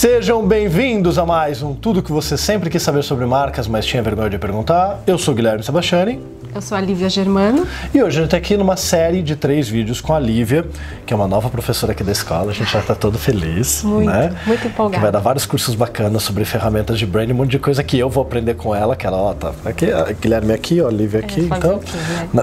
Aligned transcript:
Sejam 0.00 0.42
bem-vindos 0.48 1.18
a 1.18 1.26
mais 1.26 1.62
um 1.62 1.74
Tudo 1.74 2.02
que 2.02 2.10
você 2.10 2.34
sempre 2.34 2.70
quis 2.70 2.82
saber 2.82 3.02
sobre 3.02 3.26
marcas, 3.26 3.68
mas 3.68 3.84
tinha 3.84 4.02
vergonha 4.02 4.30
de 4.30 4.38
perguntar. 4.38 5.02
Eu 5.06 5.18
sou 5.18 5.34
Guilherme 5.34 5.62
Sebastiani. 5.62 6.18
Eu 6.54 6.62
sou 6.62 6.78
a 6.78 6.80
Lívia 6.80 7.10
Germano. 7.10 7.66
E 7.92 8.02
hoje 8.02 8.16
a 8.16 8.22
gente 8.22 8.24
está 8.24 8.38
aqui 8.38 8.56
numa 8.56 8.78
série 8.78 9.20
de 9.20 9.36
três 9.36 9.68
vídeos 9.68 10.00
com 10.00 10.14
a 10.14 10.18
Lívia, 10.18 10.66
que 11.04 11.12
é 11.12 11.16
uma 11.16 11.28
nova 11.28 11.50
professora 11.50 11.92
aqui 11.92 12.02
da 12.02 12.12
escola. 12.12 12.50
A 12.50 12.54
gente 12.54 12.72
já 12.72 12.78
está 12.78 12.94
todo 12.94 13.18
feliz. 13.18 13.82
Muito, 13.84 14.08
né? 14.08 14.34
muito 14.46 14.68
empolgado. 14.68 14.94
Que 14.94 15.00
vai 15.02 15.12
dar 15.12 15.18
vários 15.18 15.44
cursos 15.44 15.74
bacanas 15.74 16.22
sobre 16.22 16.46
ferramentas 16.46 16.98
de 16.98 17.04
branding, 17.04 17.34
um 17.34 17.36
monte 17.36 17.50
de 17.50 17.58
coisa 17.58 17.84
que 17.84 17.98
eu 17.98 18.08
vou 18.08 18.22
aprender 18.22 18.54
com 18.54 18.74
ela, 18.74 18.96
que 18.96 19.06
ela, 19.06 19.18
ó, 19.18 19.34
tá 19.34 19.52
aqui, 19.66 19.92
a 19.92 20.04
Guilherme 20.12 20.54
aqui, 20.54 20.80
ó, 20.80 20.88
a 20.88 20.90
Lívia 20.90 21.20
aqui. 21.20 21.40
É, 21.40 21.56
então. 21.58 21.76
aqui, 21.76 21.92
né? 22.32 22.42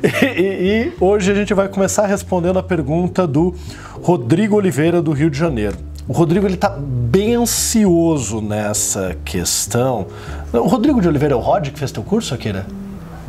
e, 0.38 0.40
e, 0.40 0.82
e 0.86 0.92
hoje 0.98 1.30
a 1.30 1.34
gente 1.34 1.52
vai 1.52 1.68
começar 1.68 2.06
respondendo 2.06 2.58
a 2.58 2.62
pergunta 2.62 3.26
do 3.26 3.54
Rodrigo 4.02 4.56
Oliveira, 4.56 5.02
do 5.02 5.12
Rio 5.12 5.28
de 5.28 5.38
Janeiro. 5.38 5.76
O 6.06 6.12
Rodrigo 6.12 6.46
ele 6.46 6.54
está 6.54 6.68
bem 6.68 7.34
ansioso 7.34 8.42
nessa 8.42 9.16
questão. 9.24 10.06
O 10.52 10.68
Rodrigo 10.68 11.00
de 11.00 11.08
Oliveira 11.08 11.32
é 11.32 11.36
o 11.36 11.40
Rod 11.40 11.70
que 11.70 11.78
fez 11.78 11.90
teu 11.90 12.02
curso, 12.02 12.34
Akira? 12.34 12.66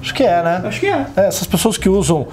Acho 0.02 0.14
que 0.14 0.24
é, 0.24 0.44
né? 0.44 0.62
Acho 0.66 0.80
que 0.82 0.88
é. 0.88 1.08
é. 1.16 1.28
Essas 1.28 1.48
pessoas 1.48 1.78
que 1.78 1.88
usam, 1.88 2.28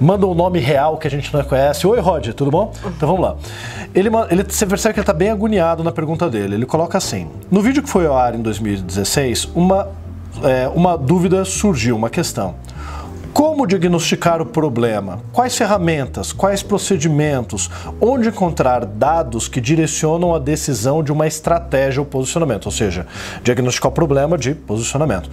mandam 0.00 0.30
o 0.30 0.34
nome 0.34 0.58
real 0.60 0.96
que 0.96 1.06
a 1.06 1.10
gente 1.10 1.32
não 1.32 1.44
conhece. 1.44 1.86
Oi, 1.86 2.00
Rod, 2.00 2.26
tudo 2.30 2.50
bom? 2.50 2.72
Então 2.86 3.06
vamos 3.06 3.20
lá. 3.20 3.36
Ele, 3.94 4.08
ele, 4.30 4.42
você 4.44 4.64
percebe 4.64 4.94
que 4.94 5.00
ele 5.00 5.02
está 5.02 5.12
bem 5.12 5.28
agoniado 5.28 5.84
na 5.84 5.92
pergunta 5.92 6.28
dele. 6.30 6.54
Ele 6.54 6.66
coloca 6.66 6.96
assim: 6.96 7.28
No 7.50 7.60
vídeo 7.60 7.82
que 7.82 7.88
foi 7.90 8.06
ao 8.06 8.16
ar 8.16 8.34
em 8.34 8.40
2016, 8.40 9.50
uma, 9.54 9.88
é, 10.42 10.68
uma 10.74 10.96
dúvida 10.96 11.44
surgiu, 11.44 11.96
uma 11.96 12.08
questão. 12.08 12.54
Como 13.32 13.66
diagnosticar 13.66 14.42
o 14.42 14.46
problema? 14.46 15.20
Quais 15.32 15.56
ferramentas? 15.56 16.34
Quais 16.34 16.62
procedimentos? 16.62 17.70
Onde 17.98 18.28
encontrar 18.28 18.84
dados 18.84 19.48
que 19.48 19.58
direcionam 19.58 20.34
a 20.34 20.38
decisão 20.38 21.02
de 21.02 21.10
uma 21.10 21.26
estratégia 21.26 22.02
ou 22.02 22.06
posicionamento? 22.06 22.66
Ou 22.66 22.72
seja, 22.72 23.06
diagnosticar 23.42 23.90
o 23.90 23.94
problema 23.94 24.36
de 24.36 24.54
posicionamento. 24.54 25.30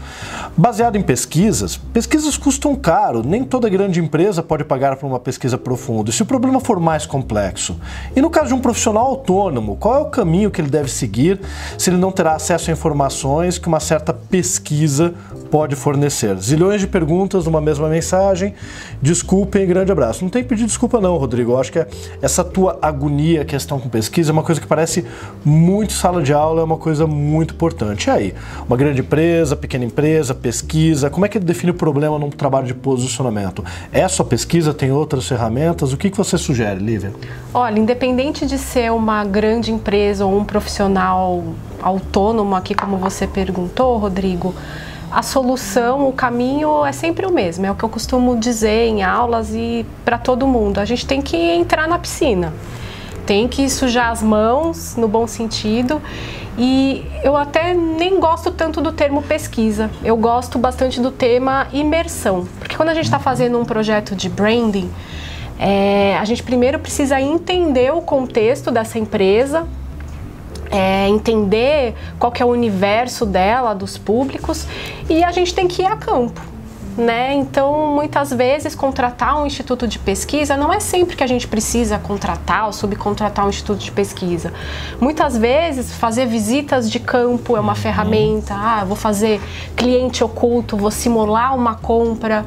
Baseado 0.55 0.95
em 0.95 1.01
pesquisas, 1.01 1.75
pesquisas 1.75 2.37
custam 2.37 2.73
caro, 2.73 3.21
nem 3.21 3.43
toda 3.43 3.67
grande 3.67 3.99
empresa 3.99 4.41
pode 4.41 4.63
pagar 4.63 4.95
por 4.95 5.05
uma 5.05 5.19
pesquisa 5.19 5.57
profunda. 5.57 6.09
E 6.09 6.13
se 6.13 6.23
o 6.23 6.25
problema 6.25 6.61
for 6.61 6.79
mais 6.79 7.05
complexo? 7.05 7.77
E 8.15 8.21
no 8.21 8.29
caso 8.29 8.47
de 8.47 8.53
um 8.53 8.61
profissional 8.61 9.07
autônomo, 9.07 9.75
qual 9.75 9.95
é 9.95 9.99
o 9.99 10.05
caminho 10.05 10.49
que 10.49 10.61
ele 10.61 10.69
deve 10.69 10.89
seguir 10.89 11.41
se 11.77 11.89
ele 11.89 11.97
não 11.97 12.13
terá 12.13 12.35
acesso 12.35 12.69
a 12.69 12.73
informações 12.73 13.57
que 13.57 13.67
uma 13.67 13.81
certa 13.81 14.13
pesquisa 14.13 15.13
pode 15.51 15.75
fornecer? 15.75 16.37
Zilhões 16.37 16.79
de 16.79 16.87
perguntas 16.87 17.43
numa 17.43 17.59
mesma 17.59 17.88
mensagem. 17.89 18.53
Desculpem, 19.01 19.65
grande 19.67 19.91
abraço. 19.91 20.23
Não 20.23 20.29
tem 20.29 20.43
que 20.43 20.49
pedir 20.49 20.65
desculpa 20.65 20.99
não, 20.99 21.17
Rodrigo. 21.17 21.53
Eu 21.53 21.59
acho 21.59 21.71
que 21.71 21.85
essa 22.21 22.43
tua 22.43 22.77
agonia, 22.81 23.45
questão 23.45 23.79
com 23.79 23.89
pesquisa, 23.89 24.31
é 24.31 24.33
uma 24.33 24.43
coisa 24.43 24.59
que 24.59 24.67
parece 24.67 25.05
muito 25.43 25.93
sala 25.93 26.21
de 26.21 26.33
aula, 26.33 26.61
é 26.61 26.63
uma 26.63 26.77
coisa 26.77 27.07
muito 27.07 27.53
importante. 27.53 28.07
E 28.07 28.09
aí, 28.11 28.33
uma 28.67 28.77
grande 28.77 29.01
empresa, 29.01 29.55
pequena 29.55 29.85
empresa, 29.85 30.33
pesquisa, 30.33 31.09
como 31.09 31.25
é 31.25 31.29
que 31.29 31.39
define 31.39 31.71
o 31.71 31.75
problema 31.75 32.19
num 32.19 32.29
trabalho 32.29 32.67
de 32.67 32.73
posicionamento? 32.73 33.63
É 33.91 34.07
só 34.07 34.23
pesquisa? 34.23 34.73
Tem 34.73 34.91
outras 34.91 35.27
ferramentas? 35.27 35.93
O 35.93 35.97
que, 35.97 36.09
que 36.09 36.17
você 36.17 36.37
sugere, 36.37 36.79
Lívia? 36.79 37.13
Olha, 37.53 37.79
independente 37.79 38.45
de 38.45 38.57
ser 38.57 38.91
uma 38.91 39.23
grande 39.25 39.71
empresa 39.71 40.25
ou 40.25 40.37
um 40.37 40.43
profissional 40.43 41.43
autônomo 41.81 42.55
aqui, 42.55 42.75
como 42.75 42.97
você 42.97 43.25
perguntou, 43.25 43.97
Rodrigo, 43.97 44.53
a 45.11 45.23
solução, 45.23 46.07
o 46.07 46.13
caminho 46.13 46.85
é 46.85 46.91
sempre 46.91 47.25
o 47.25 47.31
mesmo. 47.31 47.65
É 47.65 47.71
o 47.71 47.75
que 47.75 47.83
eu 47.83 47.89
costumo 47.89 48.37
dizer 48.37 48.87
em 48.87 49.03
aulas 49.03 49.53
e 49.53 49.85
para 50.05 50.17
todo 50.17 50.45
mundo. 50.47 50.79
A 50.79 50.85
gente 50.85 51.05
tem 51.05 51.21
que 51.21 51.35
entrar 51.35 51.87
na 51.87 51.97
piscina, 51.97 52.53
tem 53.25 53.47
que 53.47 53.69
sujar 53.69 54.11
as 54.11 54.21
mãos, 54.21 54.95
no 54.95 55.07
bom 55.07 55.25
sentido. 55.25 56.01
E 56.57 57.05
eu 57.23 57.37
até 57.37 57.73
nem 57.73 58.19
gosto 58.19 58.51
tanto 58.51 58.81
do 58.81 58.91
termo 58.91 59.23
pesquisa, 59.23 59.89
eu 60.03 60.17
gosto 60.17 60.59
bastante 60.59 60.99
do 60.99 61.09
tema 61.09 61.67
imersão. 61.71 62.45
Porque 62.59 62.75
quando 62.75 62.89
a 62.89 62.93
gente 62.93 63.05
está 63.05 63.17
fazendo 63.17 63.57
um 63.57 63.63
projeto 63.63 64.13
de 64.13 64.27
branding, 64.27 64.91
é, 65.57 66.17
a 66.17 66.25
gente 66.25 66.43
primeiro 66.43 66.77
precisa 66.77 67.19
entender 67.19 67.93
o 67.93 68.01
contexto 68.01 68.71
dessa 68.71 68.99
empresa, 68.99 69.65
é, 70.71 71.07
entender 71.07 71.95
qual 72.17 72.31
que 72.31 72.41
é 72.41 72.45
o 72.45 72.49
universo 72.49 73.25
dela, 73.25 73.73
dos 73.73 73.97
públicos, 73.97 74.67
e 75.09 75.23
a 75.23 75.31
gente 75.31 75.53
tem 75.53 75.67
que 75.67 75.81
ir 75.81 75.85
a 75.85 75.95
campo. 75.95 76.41
Né? 76.97 77.33
Então, 77.33 77.95
muitas 77.95 78.29
vezes, 78.29 78.75
contratar 78.75 79.41
um 79.41 79.45
instituto 79.45 79.87
de 79.87 79.97
pesquisa 79.97 80.57
não 80.57 80.73
é 80.73 80.81
sempre 80.81 81.15
que 81.15 81.23
a 81.23 81.27
gente 81.27 81.47
precisa 81.47 81.97
contratar 81.97 82.65
ou 82.65 82.73
subcontratar 82.73 83.45
um 83.45 83.49
instituto 83.49 83.79
de 83.79 83.91
pesquisa. 83.91 84.51
Muitas 84.99 85.37
vezes, 85.37 85.93
fazer 85.93 86.25
visitas 86.25 86.91
de 86.91 86.99
campo 86.99 87.55
é 87.55 87.59
uma 87.59 87.75
ferramenta. 87.75 88.53
Ah, 88.53 88.83
vou 88.83 88.97
fazer 88.97 89.39
cliente 89.77 90.25
oculto, 90.25 90.75
vou 90.75 90.91
simular 90.91 91.55
uma 91.55 91.75
compra, 91.75 92.45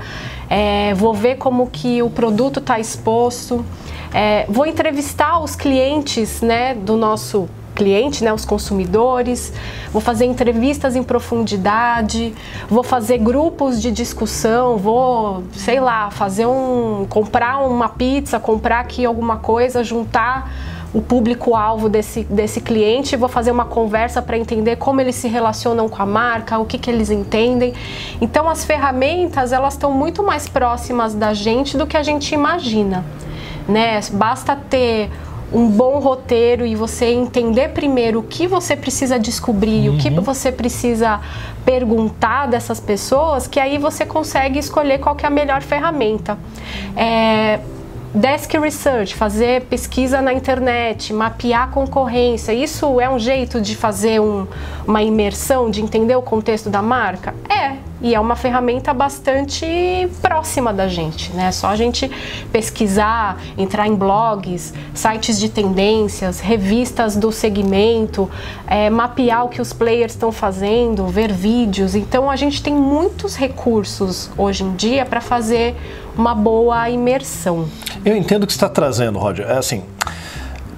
é, 0.50 0.92
vou 0.92 1.14
ver 1.14 1.36
como 1.36 1.70
que 1.70 2.02
o 2.02 2.10
produto 2.10 2.58
está 2.58 2.78
exposto, 2.78 3.64
é, 4.12 4.44
vou 4.50 4.66
entrevistar 4.66 5.40
os 5.40 5.56
clientes 5.56 6.42
né, 6.42 6.74
do 6.74 6.94
nosso 6.94 7.48
cliente, 7.74 8.22
né, 8.22 8.32
os 8.32 8.44
consumidores, 8.44 9.52
vou 9.92 10.00
fazer 10.00 10.24
entrevistas 10.26 10.94
em 10.94 11.02
profundidade, 11.02 12.34
vou 12.68 12.82
fazer 12.82 13.18
grupos 13.18 13.80
de 13.80 13.90
discussão, 13.90 14.76
vou, 14.76 15.42
sei 15.52 15.80
lá, 15.80 16.10
fazer 16.10 16.46
um 16.46 17.06
comprar 17.08 17.58
uma 17.66 17.88
pizza, 17.88 18.38
comprar 18.38 18.80
aqui 18.80 19.04
alguma 19.04 19.36
coisa, 19.36 19.82
juntar 19.82 20.50
o 20.94 21.00
público-alvo 21.00 21.88
desse, 21.88 22.24
desse 22.24 22.60
cliente, 22.60 23.16
vou 23.16 23.28
fazer 23.28 23.50
uma 23.50 23.64
conversa 23.64 24.20
para 24.20 24.36
entender 24.36 24.76
como 24.76 25.00
eles 25.00 25.16
se 25.16 25.26
relacionam 25.26 25.88
com 25.88 26.02
a 26.02 26.06
marca, 26.06 26.58
o 26.58 26.66
que, 26.66 26.76
que 26.76 26.90
eles 26.90 27.10
entendem. 27.10 27.72
Então, 28.20 28.48
as 28.48 28.64
ferramentas, 28.64 29.52
elas 29.52 29.72
estão 29.74 29.90
muito 29.90 30.22
mais 30.22 30.48
próximas 30.48 31.14
da 31.14 31.32
gente 31.32 31.78
do 31.78 31.86
que 31.86 31.96
a 31.96 32.02
gente 32.02 32.34
imagina. 32.34 33.04
Né? 33.66 34.00
Basta 34.12 34.54
ter 34.54 35.10
um 35.52 35.68
bom 35.68 35.98
roteiro 35.98 36.64
e 36.64 36.74
você 36.74 37.06
entender 37.06 37.68
primeiro 37.68 38.20
o 38.20 38.22
que 38.22 38.46
você 38.46 38.74
precisa 38.74 39.18
descobrir, 39.18 39.88
uhum. 39.88 39.96
o 39.96 39.98
que 39.98 40.08
uhum. 40.08 40.22
você 40.22 40.50
precisa 40.50 41.20
perguntar 41.64 42.46
dessas 42.46 42.80
pessoas, 42.80 43.46
que 43.46 43.60
aí 43.60 43.78
você 43.78 44.06
consegue 44.06 44.58
escolher 44.58 44.98
qual 44.98 45.16
é 45.22 45.26
a 45.26 45.30
melhor 45.30 45.62
ferramenta. 45.62 46.38
É, 46.96 47.60
desk 48.14 48.58
research, 48.58 49.14
fazer 49.14 49.62
pesquisa 49.64 50.20
na 50.20 50.32
internet, 50.32 51.12
mapear 51.12 51.64
a 51.64 51.66
concorrência, 51.66 52.52
isso 52.52 53.00
é 53.00 53.08
um 53.08 53.18
jeito 53.18 53.60
de 53.60 53.74
fazer 53.74 54.20
um, 54.20 54.46
uma 54.86 55.02
imersão, 55.02 55.70
de 55.70 55.82
entender 55.82 56.16
o 56.16 56.22
contexto 56.22 56.68
da 56.68 56.82
marca? 56.82 57.34
É, 57.48 57.76
e 58.02 58.14
é 58.14 58.20
uma 58.20 58.34
ferramenta 58.34 58.92
bastante 58.92 59.64
próxima 60.20 60.72
da 60.72 60.88
gente, 60.88 61.32
né? 61.32 61.46
É 61.46 61.52
só 61.52 61.68
a 61.68 61.76
gente 61.76 62.10
pesquisar, 62.50 63.40
entrar 63.56 63.86
em 63.86 63.94
blogs, 63.94 64.74
sites 64.92 65.38
de 65.38 65.48
tendências, 65.48 66.40
revistas 66.40 67.14
do 67.14 67.30
segmento, 67.30 68.28
é, 68.66 68.90
mapear 68.90 69.44
o 69.44 69.48
que 69.48 69.62
os 69.62 69.72
players 69.72 70.12
estão 70.12 70.32
fazendo, 70.32 71.06
ver 71.06 71.32
vídeos. 71.32 71.94
Então 71.94 72.28
a 72.28 72.34
gente 72.34 72.60
tem 72.62 72.74
muitos 72.74 73.36
recursos 73.36 74.30
hoje 74.36 74.64
em 74.64 74.74
dia 74.74 75.06
para 75.06 75.20
fazer 75.20 75.76
uma 76.16 76.34
boa 76.34 76.90
imersão. 76.90 77.68
Eu 78.04 78.16
entendo 78.16 78.42
o 78.42 78.46
que 78.46 78.52
está 78.52 78.68
trazendo, 78.68 79.18
Roger. 79.18 79.46
É 79.48 79.58
assim, 79.58 79.84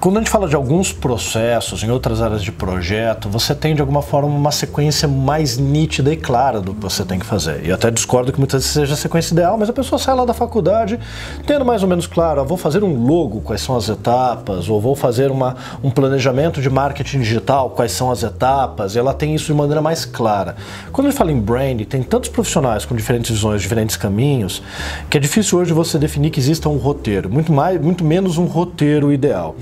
quando 0.05 0.17
a 0.17 0.19
gente 0.19 0.29
fala 0.29 0.47
de 0.47 0.55
alguns 0.55 0.93
processos 0.93 1.81
em 1.81 1.89
outras 1.89 2.21
áreas 2.21 2.43
de 2.43 2.51
projeto, 2.51 3.27
você 3.27 3.55
tem 3.55 3.73
de 3.73 3.81
alguma 3.81 4.03
forma 4.03 4.27
uma 4.27 4.51
sequência 4.51 5.07
mais 5.07 5.57
nítida 5.57 6.13
e 6.13 6.15
clara 6.15 6.61
do 6.61 6.75
que 6.75 6.79
você 6.79 7.03
tem 7.03 7.17
que 7.17 7.25
fazer. 7.25 7.65
E 7.65 7.71
até 7.71 7.89
discordo 7.89 8.31
que 8.31 8.37
muitas 8.37 8.61
vezes 8.61 8.71
seja 8.71 8.93
a 8.93 8.97
sequência 8.97 9.33
ideal, 9.33 9.57
mas 9.57 9.67
a 9.67 9.73
pessoa 9.73 9.97
sai 9.97 10.13
lá 10.13 10.23
da 10.23 10.33
faculdade 10.35 10.99
tendo 11.47 11.65
mais 11.65 11.81
ou 11.81 11.89
menos 11.89 12.05
claro, 12.05 12.39
ah, 12.39 12.43
vou 12.43 12.55
fazer 12.55 12.83
um 12.83 13.03
logo, 13.03 13.41
quais 13.41 13.61
são 13.61 13.75
as 13.75 13.89
etapas, 13.89 14.69
ou 14.69 14.79
vou 14.79 14.95
fazer 14.95 15.31
uma, 15.31 15.55
um 15.83 15.89
planejamento 15.89 16.61
de 16.61 16.69
marketing 16.69 17.21
digital, 17.21 17.71
quais 17.71 17.91
são 17.91 18.11
as 18.11 18.21
etapas, 18.21 18.93
e 18.93 18.99
ela 18.99 19.11
tem 19.11 19.33
isso 19.33 19.47
de 19.47 19.55
maneira 19.55 19.81
mais 19.81 20.05
clara. 20.05 20.55
Quando 20.91 21.07
a 21.07 21.09
gente 21.09 21.17
fala 21.17 21.31
em 21.31 21.41
brand, 21.41 21.81
tem 21.81 22.03
tantos 22.03 22.29
profissionais 22.29 22.85
com 22.85 22.95
diferentes 22.95 23.31
visões, 23.31 23.59
diferentes 23.59 23.97
caminhos, 23.97 24.61
que 25.09 25.17
é 25.17 25.19
difícil 25.19 25.57
hoje 25.57 25.73
você 25.73 25.97
definir 25.97 26.29
que 26.29 26.39
exista 26.39 26.69
um 26.69 26.77
roteiro, 26.77 27.27
muito, 27.27 27.51
mais, 27.51 27.81
muito 27.81 28.05
menos 28.05 28.37
um 28.37 28.45
roteiro 28.45 29.11
ideal. 29.11 29.55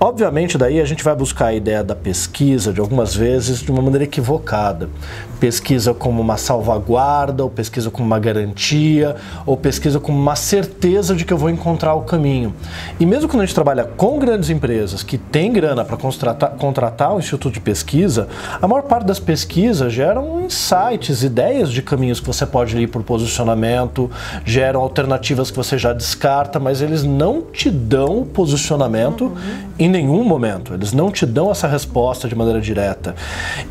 Obviamente, 0.00 0.56
daí 0.56 0.80
a 0.80 0.84
gente 0.84 1.02
vai 1.02 1.14
buscar 1.14 1.46
a 1.46 1.54
ideia 1.54 1.82
da 1.82 1.94
pesquisa, 1.94 2.72
de 2.72 2.80
algumas 2.80 3.14
vezes, 3.14 3.60
de 3.60 3.70
uma 3.70 3.82
maneira 3.82 4.04
equivocada. 4.04 4.88
Pesquisa 5.40 5.92
como 5.94 6.20
uma 6.20 6.36
salvaguarda, 6.36 7.42
ou 7.42 7.50
pesquisa 7.50 7.90
como 7.90 8.06
uma 8.06 8.18
garantia, 8.18 9.16
ou 9.44 9.56
pesquisa 9.56 9.98
como 9.98 10.18
uma 10.18 10.36
certeza 10.36 11.14
de 11.14 11.24
que 11.24 11.32
eu 11.32 11.38
vou 11.38 11.50
encontrar 11.50 11.94
o 11.94 12.02
caminho. 12.02 12.54
E 12.98 13.06
mesmo 13.06 13.28
quando 13.28 13.42
a 13.42 13.46
gente 13.46 13.54
trabalha 13.54 13.84
com 13.84 14.18
grandes 14.18 14.50
empresas 14.50 15.02
que 15.02 15.18
têm 15.18 15.52
grana 15.52 15.84
para 15.84 15.96
contratar, 15.96 16.50
contratar 16.50 17.14
um 17.14 17.18
instituto 17.18 17.54
de 17.54 17.60
pesquisa, 17.60 18.28
a 18.60 18.66
maior 18.66 18.82
parte 18.82 19.06
das 19.06 19.18
pesquisas 19.18 19.92
geram 19.92 20.40
insights, 20.42 21.22
ideias 21.22 21.70
de 21.70 21.82
caminhos 21.82 22.20
que 22.20 22.26
você 22.26 22.46
pode 22.46 22.76
ir 22.78 22.88
por 22.88 23.02
posicionamento, 23.02 24.10
geram 24.44 24.80
alternativas 24.80 25.50
que 25.50 25.56
você 25.56 25.78
já 25.78 25.92
descarta, 25.92 26.60
mas 26.60 26.82
eles 26.82 27.02
não 27.02 27.42
te 27.42 27.70
dão 27.70 28.20
o 28.20 28.26
posicionamento. 28.26 29.24
Uhum 29.24 29.77
Em 29.78 29.88
nenhum 29.88 30.24
momento. 30.24 30.74
Eles 30.74 30.92
não 30.92 31.10
te 31.10 31.24
dão 31.24 31.50
essa 31.50 31.68
resposta 31.68 32.26
de 32.28 32.34
maneira 32.34 32.60
direta. 32.60 33.14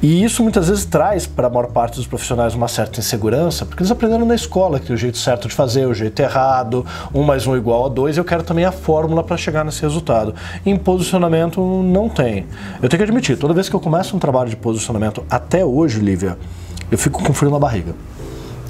E 0.02 0.24
isso 0.24 0.42
muitas 0.42 0.70
vezes 0.70 0.86
traz 0.86 1.28
para 1.28 1.48
a 1.48 1.50
maior 1.50 1.68
parte 1.68 1.98
dos 1.98 2.08
profissionais 2.08 2.56
uma 2.56 2.70
certa 2.70 3.00
insegurança, 3.00 3.66
porque 3.66 3.84
eles 3.84 3.92
aprenderam 3.92 4.26
na 4.26 4.36
escola 4.36 4.80
que 4.80 4.94
o 4.94 4.98
jeito 4.98 5.18
certo 5.18 5.50
de 5.50 5.54
fazer, 5.54 5.86
o 5.86 5.94
jeito 5.94 6.20
errado, 6.22 6.86
um 7.14 7.24
mais 7.24 7.46
um 7.46 7.58
igual 7.58 7.86
a 7.86 7.90
dois, 7.90 8.18
eu 8.18 8.24
quero 8.24 8.44
também 8.44 8.64
a 8.64 8.72
fórmula 8.72 9.22
para 9.22 9.36
chegar 9.36 9.66
nesse 9.66 9.82
resultado. 9.82 10.34
Em 10.66 10.78
posicionamento 10.78 11.60
não 11.62 12.08
tem. 12.08 12.46
Eu 12.82 12.88
tenho 12.88 13.00
que 13.00 13.04
admitir, 13.04 13.38
toda 13.38 13.54
vez 13.54 13.68
que 13.68 13.76
eu 13.76 13.80
começo 13.80 14.16
um 14.16 14.20
trabalho 14.20 14.50
de 14.50 14.56
posicionamento 14.56 15.26
até 15.30 15.66
hoje, 15.66 16.00
Lívia, 16.00 16.38
eu 16.90 16.98
fico 16.98 17.22
com 17.22 17.34
frio 17.34 17.52
na 17.52 17.60
barriga. 17.60 17.94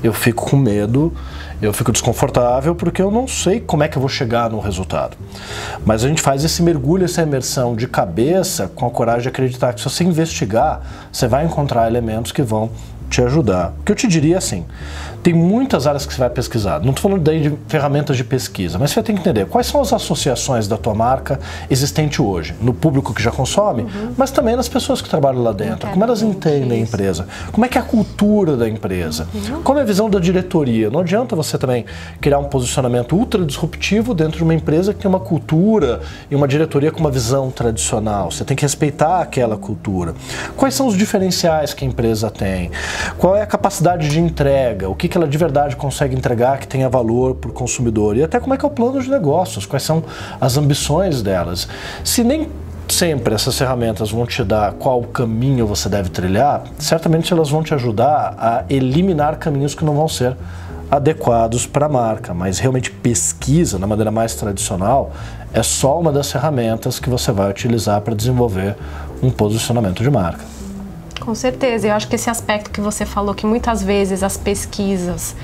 Eu 0.04 0.14
fico 0.14 0.50
com 0.50 0.58
medo 0.58 1.14
eu 1.62 1.74
fico 1.74 1.92
desconfortável 1.92 2.76
porque 2.76 3.02
eu 3.02 3.10
não 3.10 3.28
sei 3.28 3.60
como 3.60 3.84
é 3.84 3.88
que 3.88 3.98
eu 3.98 4.00
vou 4.00 4.10
chegar 4.10 4.50
no 4.50 4.60
resultado. 4.60 5.18
Mas 5.86 6.04
a 6.04 6.08
gente 6.08 6.22
faz 6.22 6.44
esse 6.44 6.62
mergulho, 6.62 7.06
essa 7.06 7.22
imersão 7.22 7.76
de 7.76 7.88
cabeça 7.88 8.72
com 8.74 8.86
a 8.86 8.92
coragem 8.92 9.24
de 9.24 9.30
acreditar 9.30 9.74
que 9.74 9.82
se 9.82 9.90
você 9.90 10.04
investigar, 10.04 10.82
você 11.12 11.28
vai 11.28 11.46
encontrar 11.46 11.88
elementos 11.88 12.32
que 12.32 12.42
vão 12.42 12.70
te 13.10 13.22
ajudar. 13.22 13.74
O 13.80 13.84
que 13.84 13.92
eu 13.92 13.96
te 13.96 14.08
diria 14.08 14.36
é 14.36 14.38
assim: 14.38 14.66
tem 15.24 15.34
muitas 15.34 15.88
áreas 15.88 16.06
que 16.06 16.14
você 16.14 16.20
vai 16.20 16.30
pesquisar. 16.30 16.80
Não 16.80 16.92
estou 16.92 17.10
falando 17.10 17.22
daí 17.22 17.42
de 17.42 17.54
ferramentas 17.68 18.16
de 18.16 18.24
pesquisa, 18.24 18.78
mas 18.78 18.92
você 18.92 19.04
tem 19.04 19.16
que 19.16 19.22
entender 19.22 19.46
quais 19.46 19.68
são 19.68 19.82
as 19.82 19.92
associações 19.92 20.68
da 20.68 20.78
tua 20.78 20.94
marca 20.94 21.40
existente 21.70 22.22
hoje, 22.22 22.56
no 22.62 22.74
público 22.74 23.14
que 23.14 23.22
já 23.22 23.32
consome, 23.32 23.84
uhum. 23.84 24.14
mas 24.18 24.32
também 24.32 24.56
nas 24.56 24.70
pessoas 24.70 25.02
que 25.02 25.10
trabalham 25.10 25.42
lá 25.44 25.52
dentro. 25.52 25.90
Como 25.90 26.04
elas 26.04 26.22
entendem 26.22 26.80
a 26.80 26.82
empresa? 26.82 27.28
Como 27.52 27.66
é 27.66 27.70
que 27.70 27.78
é 27.78 27.82
a 27.82 27.84
cultura 27.84 28.56
da 28.56 28.70
empresa? 28.70 29.28
Uhum. 29.34 29.64
Como 29.64 29.80
é 29.80 29.82
a 29.82 29.86
visão 29.86 30.10
da 30.10 30.20
diretoria? 30.20 30.90
Não 30.90 31.02
adianta 31.02 31.36
você 31.36 31.58
também 31.58 31.86
criar 32.22 32.40
um 32.40 32.46
posicionamento 32.46 33.16
ultra 33.16 33.44
disruptivo 33.44 34.14
dentro 34.14 34.38
de 34.38 34.44
uma 34.44 34.54
empresa 34.54 34.94
que 34.94 35.02
tem 35.02 35.10
uma 35.10 35.20
cultura 35.20 36.02
e 36.30 36.36
uma 36.36 36.48
diretoria 36.48 36.92
com 36.92 37.00
uma 37.00 37.12
visão 37.12 37.52
tradicional. 37.52 38.32
Você 38.32 38.46
tem 38.46 38.56
que 38.56 38.64
respeitar 38.64 39.22
aquela 39.22 39.58
cultura. 39.58 40.14
Quais 40.56 40.74
são 40.74 40.88
os 40.88 40.98
diferenciais 40.98 41.74
que 41.74 41.84
a 41.84 41.88
empresa 41.88 42.30
tem? 42.32 42.72
Qual 43.18 43.36
é 43.36 43.42
a 43.42 43.46
capacidade 43.46 44.10
de 44.10 44.20
entrega? 44.20 44.90
O 44.90 44.96
que, 44.96 45.08
que 45.08 45.18
ela 45.18 45.28
de 45.28 45.38
verdade 45.38 45.76
consegue 45.76 46.16
entregar 46.16 46.60
que 46.60 46.68
tenha 46.68 46.90
valor 46.90 47.36
para 47.36 47.50
o 47.50 47.54
consumidor? 47.54 48.18
E 48.18 48.24
até 48.24 48.40
como 48.40 48.54
é 48.54 48.58
que 48.58 48.66
é 48.66 48.68
o 48.68 48.72
plano 48.72 49.02
de 49.02 49.10
negócios? 49.10 49.66
Quais 49.66 49.84
são 49.84 50.04
as 50.40 50.58
ambições 50.58 51.22
delas? 51.22 51.68
Se 52.04 52.24
nem 52.24 52.50
sempre 52.88 53.36
essas 53.36 53.58
ferramentas 53.58 54.12
vão 54.12 54.26
te 54.26 54.44
dar 54.44 54.74
qual 54.74 55.02
caminho 55.04 55.68
você 55.68 55.90
deve 55.90 56.10
trilhar, 56.10 56.64
certamente 56.78 57.34
elas 57.34 57.50
vão 57.50 57.62
te 57.62 57.74
ajudar 57.74 58.36
a 58.38 58.64
eliminar 58.70 59.38
caminhos 59.38 59.76
que 59.76 59.84
não 59.84 59.96
vão 59.96 60.08
ser 60.08 60.36
adequados 60.90 61.66
para 61.66 61.88
a 61.88 61.90
marca, 61.90 62.34
mas 62.34 62.60
realmente 62.60 62.90
pesquisa, 62.90 63.78
na 63.78 63.86
maneira 63.86 64.10
mais 64.10 64.36
tradicional, 64.36 65.12
é 65.54 65.62
só 65.62 66.00
uma 66.00 66.12
das 66.12 66.32
ferramentas 66.32 66.98
que 66.98 67.10
você 67.10 67.32
vai 67.32 67.50
utilizar 67.50 68.00
para 68.02 68.16
desenvolver 68.16 68.76
um 69.22 69.30
posicionamento 69.30 70.02
de 70.02 70.10
marca. 70.10 70.57
Com 71.28 71.36
certeza, 71.36 71.90
eu 71.90 71.94
acho 71.94 72.08
que 72.08 72.16
esse 72.16 72.30
aspecto 72.30 72.72
que 72.72 72.80
você 72.80 73.06
falou, 73.06 73.36
que 73.36 73.46
muitas 73.46 73.84
vezes 73.84 74.24
as 74.24 74.38
pesquisas 74.38 75.36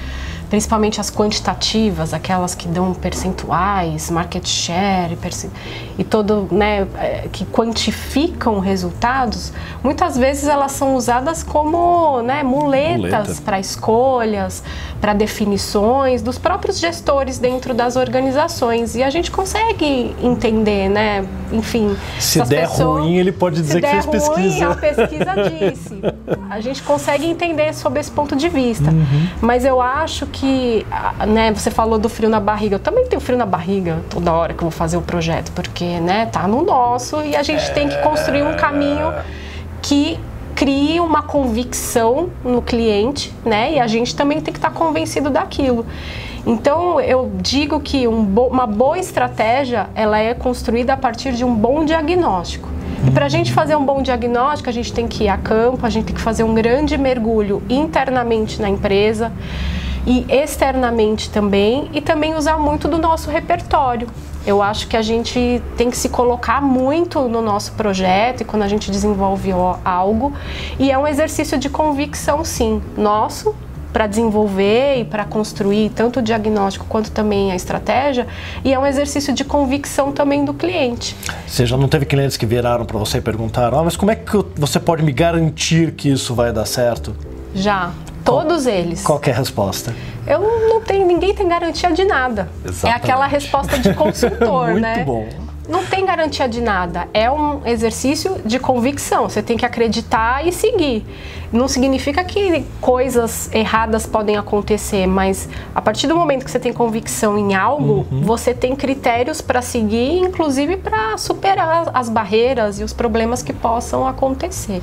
principalmente 0.53 1.01
as 1.01 1.09
quantitativas, 1.09 2.13
aquelas 2.13 2.53
que 2.53 2.67
dão 2.67 2.93
percentuais, 2.93 4.11
market 4.11 4.47
share 4.47 5.17
e 5.97 6.03
todo, 6.03 6.47
né, 6.51 6.87
é, 6.99 7.27
que 7.31 7.43
quantificam 7.43 8.59
resultados, 8.59 9.51
muitas 9.83 10.15
vezes 10.15 10.47
elas 10.47 10.73
são 10.73 10.93
usadas 10.93 11.41
como 11.41 12.21
né, 12.21 12.43
muletas 12.43 12.99
Muleta. 12.99 13.41
para 13.43 13.59
escolhas, 13.59 14.63
para 15.01 15.13
definições 15.13 16.21
dos 16.21 16.37
próprios 16.37 16.79
gestores 16.79 17.39
dentro 17.39 17.73
das 17.73 17.95
organizações. 17.95 18.95
E 18.95 19.01
a 19.01 19.09
gente 19.09 19.31
consegue 19.31 20.15
entender, 20.21 20.87
né? 20.87 21.25
Enfim. 21.51 21.97
Se 22.19 22.41
der 22.43 22.69
pessoas, 22.69 23.01
ruim, 23.01 23.17
ele 23.17 23.31
pode 23.31 23.59
dizer 23.59 23.81
que 23.81 23.87
fez 23.87 24.05
pesquisa. 24.05 24.39
Ruim, 24.39 24.71
a 24.71 24.75
pesquisa 24.75 25.33
disse. 25.49 26.01
A 26.49 26.59
gente 26.59 26.83
consegue 26.83 27.25
entender 27.25 27.73
sob 27.73 27.99
esse 27.99 28.11
ponto 28.11 28.35
de 28.35 28.47
vista. 28.47 28.91
Uhum. 28.91 29.27
Mas 29.41 29.65
eu 29.65 29.81
acho 29.81 30.27
que 30.27 30.42
que, 30.43 30.85
né, 31.25 31.53
você 31.53 31.71
falou 31.71 31.97
do 31.97 32.09
frio 32.09 32.29
na 32.29 32.39
barriga. 32.41 32.75
Eu 32.75 32.79
também 32.79 33.07
tenho 33.07 33.21
frio 33.21 33.37
na 33.37 33.45
barriga 33.45 34.01
toda 34.09 34.33
hora 34.33 34.53
que 34.53 34.61
eu 34.61 34.69
vou 34.69 34.77
fazer 34.77 34.97
o 34.97 35.01
projeto, 35.01 35.53
porque, 35.53 36.01
né, 36.01 36.25
tá 36.25 36.45
no 36.49 36.61
nosso 36.61 37.21
e 37.21 37.33
a 37.33 37.41
gente 37.41 37.71
tem 37.71 37.87
que 37.87 37.95
construir 37.99 38.43
um 38.43 38.53
caminho 38.57 39.13
que 39.81 40.19
crie 40.53 40.99
uma 40.99 41.21
convicção 41.21 42.29
no 42.43 42.61
cliente, 42.61 43.33
né? 43.45 43.73
E 43.73 43.79
a 43.79 43.87
gente 43.87 44.13
também 44.15 44.41
tem 44.41 44.53
que 44.53 44.59
estar 44.59 44.69
tá 44.69 44.75
convencido 44.77 45.29
daquilo. 45.29 45.85
Então, 46.45 46.99
eu 46.99 47.31
digo 47.41 47.79
que 47.79 48.05
um 48.05 48.21
bo 48.21 48.47
uma 48.47 48.67
boa 48.67 48.99
estratégia, 48.99 49.87
ela 49.95 50.19
é 50.19 50.33
construída 50.33 50.91
a 50.91 50.97
partir 50.97 51.31
de 51.31 51.45
um 51.45 51.55
bom 51.55 51.85
diagnóstico. 51.85 52.67
E 53.07 53.11
para 53.11 53.27
a 53.27 53.29
gente 53.29 53.53
fazer 53.53 53.77
um 53.77 53.85
bom 53.85 54.01
diagnóstico, 54.01 54.69
a 54.69 54.73
gente 54.73 54.91
tem 54.91 55.07
que 55.07 55.23
ir 55.23 55.29
a 55.29 55.37
campo, 55.37 55.85
a 55.85 55.89
gente 55.89 56.05
tem 56.07 56.15
que 56.15 56.21
fazer 56.21 56.43
um 56.43 56.53
grande 56.53 56.97
mergulho 56.97 57.63
internamente 57.69 58.61
na 58.61 58.69
empresa 58.69 59.31
e 60.05 60.25
externamente 60.29 61.29
também, 61.29 61.89
e 61.93 62.01
também 62.01 62.35
usar 62.35 62.57
muito 62.57 62.87
do 62.87 62.97
nosso 62.97 63.29
repertório. 63.29 64.07
Eu 64.45 64.61
acho 64.61 64.87
que 64.87 64.97
a 64.97 65.01
gente 65.01 65.61
tem 65.77 65.89
que 65.89 65.95
se 65.95 66.09
colocar 66.09 66.61
muito 66.61 67.21
no 67.29 67.41
nosso 67.41 67.71
projeto 67.73 68.41
e 68.41 68.43
quando 68.45 68.63
a 68.63 68.67
gente 68.67 68.91
desenvolve 68.91 69.51
algo, 69.85 70.33
e 70.77 70.91
é 70.91 70.97
um 70.97 71.07
exercício 71.07 71.57
de 71.57 71.69
convicção, 71.69 72.43
sim, 72.43 72.81
nosso 72.97 73.55
para 73.93 74.07
desenvolver 74.07 75.01
e 75.01 75.05
para 75.05 75.23
construir 75.23 75.91
tanto 75.91 76.19
o 76.19 76.21
diagnóstico 76.21 76.83
quanto 76.89 77.11
também 77.11 77.51
a 77.51 77.55
estratégia, 77.55 78.27
e 78.65 78.73
é 78.73 78.79
um 78.79 78.85
exercício 78.85 79.31
de 79.31 79.45
convicção 79.45 80.11
também 80.11 80.43
do 80.43 80.53
cliente. 80.53 81.15
Você 81.47 81.65
já 81.67 81.77
não 81.77 81.87
teve 81.87 82.05
clientes 82.05 82.35
que 82.35 82.45
viraram 82.45 82.85
para 82.85 82.97
você 82.97 83.19
e 83.19 83.21
perguntaram: 83.21 83.79
ah, 83.79 83.83
mas 83.83 83.95
como 83.95 84.09
é 84.09 84.15
que 84.15 84.43
você 84.55 84.79
pode 84.79 85.03
me 85.03 85.11
garantir 85.11 85.91
que 85.91 86.09
isso 86.09 86.33
vai 86.33 86.51
dar 86.51 86.65
certo? 86.65 87.15
Já, 87.53 87.91
Todos 88.23 88.65
eles. 88.65 89.03
Qual 89.03 89.21
é 89.25 89.31
a 89.31 89.35
resposta? 89.35 89.93
Eu 90.25 90.39
não 90.39 90.81
tenho, 90.81 91.05
ninguém 91.05 91.33
tem 91.33 91.47
garantia 91.47 91.91
de 91.91 92.05
nada. 92.05 92.49
Exatamente. 92.63 92.85
É 92.85 92.91
aquela 92.95 93.27
resposta 93.27 93.77
de 93.77 93.93
consultor, 93.93 94.69
Muito 94.69 94.79
né? 94.81 94.95
Muito 94.95 95.05
bom 95.05 95.43
não 95.67 95.85
tem 95.85 96.05
garantia 96.05 96.47
de 96.47 96.61
nada. 96.61 97.07
É 97.13 97.31
um 97.31 97.65
exercício 97.65 98.41
de 98.45 98.59
convicção. 98.59 99.29
Você 99.29 99.41
tem 99.41 99.57
que 99.57 99.65
acreditar 99.65 100.45
e 100.45 100.51
seguir. 100.51 101.05
Não 101.53 101.67
significa 101.67 102.23
que 102.23 102.65
coisas 102.81 103.49
erradas 103.53 104.07
podem 104.07 104.37
acontecer, 104.37 105.05
mas 105.05 105.47
a 105.75 105.79
partir 105.79 106.07
do 106.07 106.15
momento 106.15 106.43
que 106.43 106.49
você 106.49 106.59
tem 106.59 106.73
convicção 106.73 107.37
em 107.37 107.53
algo, 107.53 108.07
uhum. 108.11 108.21
você 108.23 108.55
tem 108.55 108.75
critérios 108.75 109.39
para 109.39 109.61
seguir, 109.61 110.17
inclusive 110.17 110.77
para 110.77 111.15
superar 111.17 111.91
as 111.93 112.09
barreiras 112.09 112.79
e 112.79 112.83
os 112.83 112.91
problemas 112.91 113.43
que 113.43 113.53
possam 113.53 114.07
acontecer. 114.07 114.81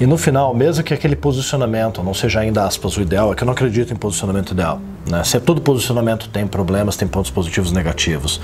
E 0.00 0.06
no 0.06 0.16
final, 0.16 0.54
mesmo 0.54 0.84
que 0.84 0.94
aquele 0.94 1.16
posicionamento 1.16 2.02
não 2.04 2.14
seja 2.14 2.38
ainda 2.38 2.64
aspas 2.64 2.96
o 2.96 3.02
ideal, 3.02 3.32
é 3.32 3.34
que 3.34 3.42
eu 3.42 3.46
não 3.46 3.52
acredito 3.52 3.92
em 3.92 3.96
posicionamento 3.96 4.52
ideal. 4.52 4.80
Né? 5.06 5.24
Se 5.24 5.38
todo 5.40 5.60
posicionamento 5.60 6.28
tem 6.28 6.46
problemas, 6.46 6.96
tem 6.96 7.08
pontos 7.08 7.30
positivos 7.30 7.70
e 7.70 7.74
negativos. 7.74 8.40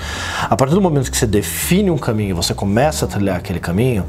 A 0.49 0.55
partir 0.55 0.75
do 0.75 0.81
momento 0.81 1.09
que 1.09 1.17
você 1.17 1.27
define 1.27 1.89
um 1.89 1.97
caminho, 1.97 2.35
você 2.35 2.53
começa 2.53 3.05
a 3.05 3.07
trilhar 3.07 3.37
aquele 3.37 3.59
caminho, 3.59 4.05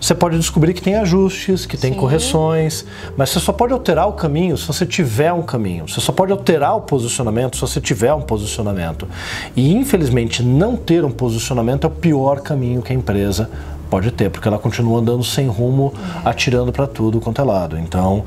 você 0.00 0.14
pode 0.14 0.36
descobrir 0.36 0.74
que 0.74 0.82
tem 0.82 0.96
ajustes, 0.96 1.64
que 1.64 1.78
tem 1.78 1.94
Sim. 1.94 1.98
correções, 1.98 2.84
mas 3.16 3.30
você 3.30 3.40
só 3.40 3.52
pode 3.52 3.72
alterar 3.72 4.06
o 4.06 4.12
caminho 4.12 4.56
se 4.56 4.66
você 4.66 4.84
tiver 4.84 5.32
um 5.32 5.42
caminho. 5.42 5.88
Você 5.88 6.00
só 6.00 6.12
pode 6.12 6.30
alterar 6.30 6.76
o 6.76 6.82
posicionamento 6.82 7.56
se 7.56 7.62
você 7.62 7.80
tiver 7.80 8.12
um 8.12 8.20
posicionamento. 8.20 9.08
E 9.56 9.72
infelizmente, 9.72 10.42
não 10.42 10.76
ter 10.76 11.04
um 11.04 11.10
posicionamento 11.10 11.84
é 11.84 11.86
o 11.86 11.90
pior 11.90 12.40
caminho 12.40 12.82
que 12.82 12.92
a 12.92 12.96
empresa 12.96 13.50
pode 13.94 14.10
ter, 14.10 14.28
porque 14.28 14.48
ela 14.48 14.58
continua 14.58 14.98
andando 14.98 15.22
sem 15.22 15.46
rumo, 15.46 15.94
atirando 16.24 16.72
para 16.72 16.84
tudo 16.84 17.20
quanto 17.20 17.40
é 17.40 17.44
lado. 17.44 17.78
Então, 17.78 18.24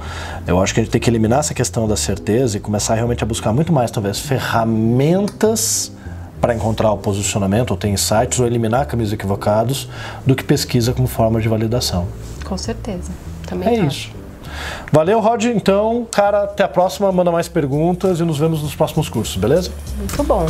eu 0.47 0.61
acho 0.61 0.73
que 0.73 0.79
a 0.79 0.83
gente 0.83 0.91
tem 0.93 1.01
que 1.01 1.09
eliminar 1.09 1.39
essa 1.39 1.53
questão 1.53 1.85
da 1.85 1.97
certeza 1.97 2.55
e 2.55 2.59
começar 2.61 2.95
realmente 2.95 3.21
a 3.21 3.27
buscar 3.27 3.51
muito 3.51 3.73
mais, 3.73 3.91
talvez, 3.91 4.17
ferramentas 4.17 5.91
para 6.39 6.55
encontrar 6.55 6.89
o 6.93 6.97
posicionamento, 6.97 7.71
ou 7.71 7.77
ter 7.77 7.89
insights, 7.89 8.39
ou 8.39 8.47
eliminar 8.47 8.85
caminhos 8.85 9.11
equivocados, 9.11 9.89
do 10.25 10.33
que 10.37 10.43
pesquisa 10.45 10.93
como 10.93 11.05
forma 11.05 11.41
de 11.41 11.49
validação. 11.49 12.07
Com 12.45 12.57
certeza. 12.57 13.11
Também 13.45 13.67
é 13.67 13.85
isso. 13.87 14.09
Valeu, 14.89 15.19
Rod. 15.19 15.43
Então, 15.47 16.07
cara, 16.09 16.43
até 16.43 16.63
a 16.63 16.69
próxima. 16.69 17.11
Manda 17.11 17.29
mais 17.29 17.49
perguntas 17.49 18.21
e 18.21 18.23
nos 18.23 18.37
vemos 18.37 18.63
nos 18.63 18.73
próximos 18.73 19.09
cursos, 19.09 19.35
beleza? 19.35 19.69
Muito 19.97 20.23
bom. 20.23 20.45